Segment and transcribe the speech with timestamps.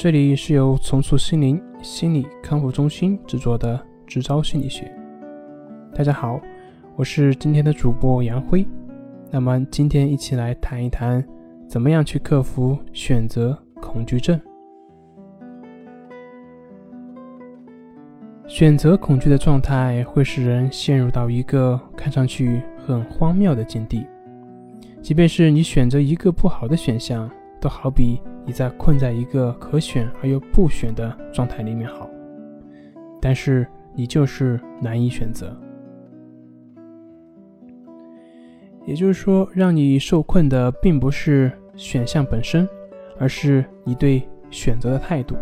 [0.00, 4.88] 这里是由重塑心灵心理康复中心制作的直招心理学。
[5.92, 6.40] 大家好，
[6.94, 8.64] 我是今天的主播杨辉。
[9.28, 11.26] 那么今天一起来谈一谈，
[11.66, 14.40] 怎么样去克服选择恐惧症。
[18.46, 24.06] 选择恐惧的状态会使人陷入到一个看上去很荒谬的境地，
[25.02, 27.28] 即便是你选择一个不好的选项，
[27.60, 28.22] 都好比。
[28.48, 32.08] 你在困在一个可选而又不选的状态里面好，
[33.20, 35.54] 但是你就是难以选择。
[38.86, 42.66] 也就是说，让你受困的并不是选项本身，
[43.18, 45.36] 而是你对选择的态度。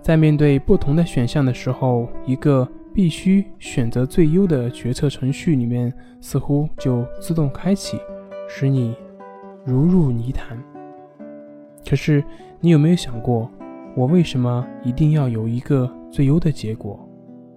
[0.00, 7.98] 在面对不同的选项的时候，一个必须选择最优的决策程序里面，似乎就自动开启，
[8.48, 8.94] 使你
[9.64, 10.56] 如入泥潭。
[11.88, 12.22] 可是，
[12.60, 13.50] 你有没有想过，
[13.96, 17.00] 我为什么一定要有一个最优的结果？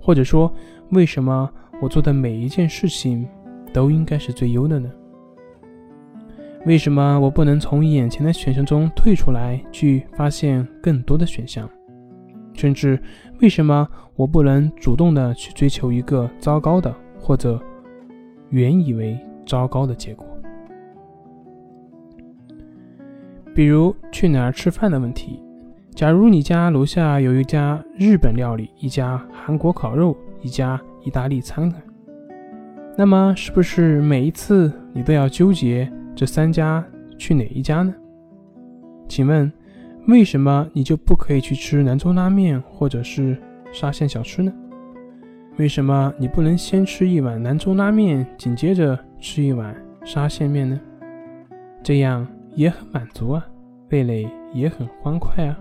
[0.02, 0.50] 或者说，
[0.92, 1.50] 为什么
[1.82, 3.28] 我做的每一件事情
[3.74, 4.90] 都应该是最优的呢？
[6.66, 11.70] 为什么我不能从眼前的选项中退出来，去发现更多的选项？
[12.54, 12.98] 甚至，
[13.42, 13.86] 为什么
[14.16, 17.62] 我不能主动的去追求一个糟糕的，或者
[18.50, 20.26] 原以为糟糕的结果？
[23.54, 25.40] 比如去哪儿吃饭的问题。
[25.94, 31.82] 假如你家楼下有一家日本料理、一家韩国烤肉、一家意大利餐馆，
[32.98, 36.84] 那么是不是每一次你都要纠结这三家
[37.18, 37.94] 去哪一家呢？
[39.10, 39.52] 请问，
[40.08, 43.38] 为什么你就不可以去吃兰州拉面或者是
[43.74, 44.52] 沙县小吃呢？
[45.58, 50.80] 为什么你不能先吃一碗兰州拉面，紧接着吃一碗沙县面呢？
[51.84, 52.26] 这样。
[52.56, 53.46] 也很满足啊，
[53.90, 55.58] 味蕾也很欢快啊。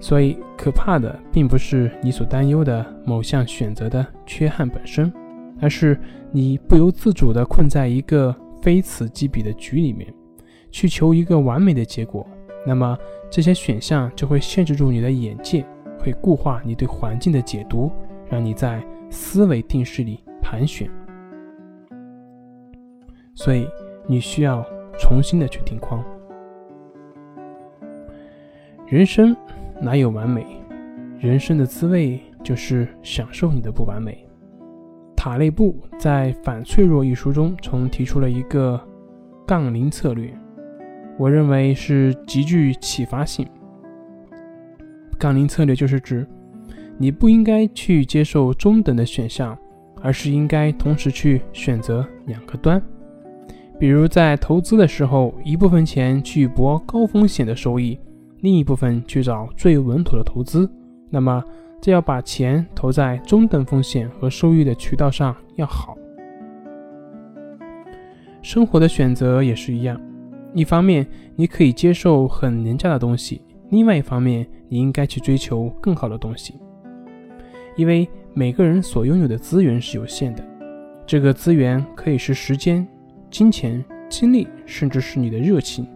[0.00, 5.12] 所以，可怕的并不是你所担忧的某项选择的缺憾本身，
[5.60, 5.98] 而是
[6.30, 10.12] 你不由自主地困在一个非此即彼的局里面，
[10.70, 12.24] 去求一个完美的结果。
[12.64, 12.96] 那么，
[13.28, 15.66] 这些选项就会限制住你的眼界，
[15.98, 17.90] 会固化你对环境的解读，
[18.28, 20.88] 让你在思维定式里盘旋。
[23.34, 23.66] 所以，
[24.06, 24.64] 你需要。
[24.98, 26.04] 重新的去定框。
[28.86, 29.36] 人生
[29.80, 30.44] 哪有完美？
[31.18, 34.26] 人生的滋味就是享受你的不完美。
[35.16, 38.80] 塔内布在《反脆弱》一书中，曾提出了一个
[39.46, 40.32] 杠铃策略，
[41.18, 43.46] 我认为是极具启发性。
[45.18, 46.26] 杠铃策略就是指，
[46.96, 49.58] 你不应该去接受中等的选项，
[50.00, 52.80] 而是应该同时去选择两个端。
[53.78, 57.96] 比如在投资的时候，一部分钱去博高风险的收益，
[58.40, 60.68] 另一部分去找最稳妥的投资。
[61.08, 61.42] 那么，
[61.80, 65.96] 这要把钱投在中等风险和收益的渠道上要好。
[68.42, 70.00] 生活的选择也是一样，
[70.54, 71.06] 一方面
[71.36, 73.40] 你可以接受很廉价的东西，
[73.70, 76.54] 另外一方面你应该去追求更好的东西。
[77.76, 80.44] 因为每个人所拥有的资源是有限的，
[81.06, 82.84] 这个资源可以是时间。
[83.30, 85.86] 金钱、精力，甚至是你的热情，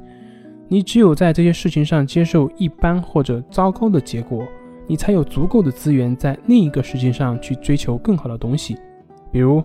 [0.69, 4.47] 你只有在这些事情上接受一般或者糟糕的结果，
[4.87, 8.77] 你才有足够的资源在另一个事情上去追求更好的东西。
[9.31, 9.63] 比如，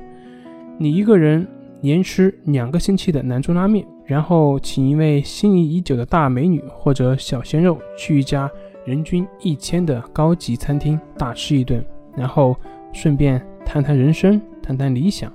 [0.77, 1.45] 你一个人
[1.81, 8.49] 连吃两个星期的兰州拉面，然后请一位心仪已久的大美女或者小鲜肉去一家
[8.85, 11.83] 人均一千的高级餐厅大吃一顿，
[12.15, 12.55] 然后
[12.93, 15.31] 顺便谈谈人生、谈谈理想，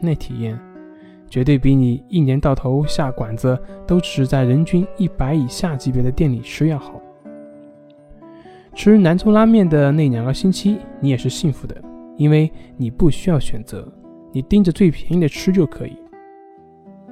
[0.00, 0.58] 那体验。
[1.30, 7.00] 绝对比你一年到头下馆子都只是在人均一百以下级别的店里吃要好。
[8.74, 11.76] 吃南充拉面的那两个星期，你也是幸福的，
[12.16, 13.86] 因为你不需要选择，
[14.32, 15.96] 你盯着最便宜的吃就可以。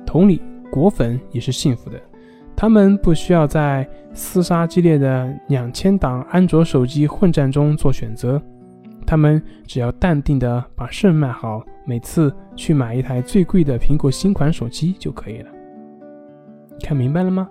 [0.04, 2.00] 同理，果粉也是幸福的，
[2.56, 8.42] 他们不需要在厮杀激烈的两千档安卓手机混战中做选择。
[9.09, 15.51] 他们只要淡定的把肾卖好，每次去买一台最贵的苹果新款手机就可以了。
[16.83, 17.49] 看明白了吗？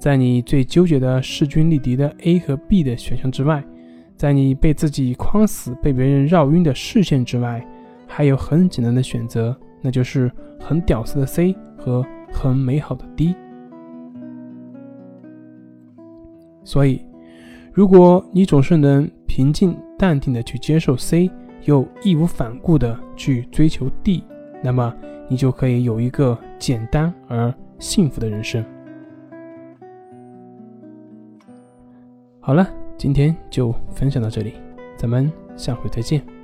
[0.00, 3.62] 在你最纠结的势均力敌的 A 和 B 的选项之外，
[4.16, 7.62] 在你被自己框死、被别人绕晕的视线之外，
[8.06, 12.02] 还有很简单的选择，那就是很屌丝的 C 和
[12.32, 13.34] 很美好的 D。
[16.64, 17.04] 所以，
[17.74, 19.76] 如果你总是能平静。
[19.98, 21.28] 淡定的去接受 C，
[21.64, 24.24] 又义无反顾的去追求 D，
[24.62, 24.94] 那么
[25.28, 28.64] 你就可以有一个简单而幸福的人生。
[32.40, 32.66] 好了，
[32.96, 34.54] 今天就分享到这里，
[34.96, 36.37] 咱们下回再见。